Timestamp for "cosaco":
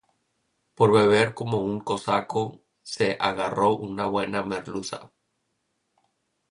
1.79-2.59